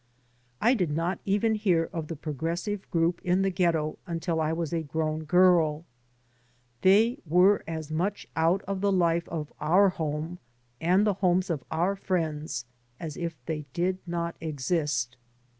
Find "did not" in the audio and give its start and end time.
0.73-1.19, 13.73-14.35